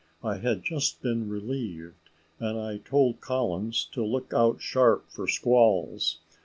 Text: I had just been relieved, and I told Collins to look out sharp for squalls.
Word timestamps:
I 0.23 0.37
had 0.37 0.63
just 0.63 1.03
been 1.03 1.29
relieved, 1.29 1.93
and 2.39 2.57
I 2.59 2.77
told 2.79 3.21
Collins 3.21 3.85
to 3.91 4.03
look 4.03 4.33
out 4.33 4.59
sharp 4.59 5.07
for 5.11 5.27
squalls. 5.27 6.17